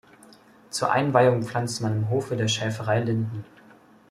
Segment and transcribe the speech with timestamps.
[0.71, 3.45] Zur Einweihung pflanzte man im Hofe der Schäferei Linden.